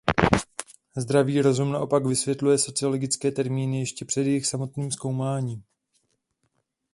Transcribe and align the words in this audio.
Zdravý 0.97 1.41
rozum 1.41 1.71
naopak 1.71 2.05
vysvětluje 2.05 2.57
sociologické 2.57 3.31
termíny 3.31 3.79
ještě 3.79 4.05
před 4.05 4.21
jejich 4.21 4.45
samotným 4.45 4.91
zkoumáním. 4.91 5.63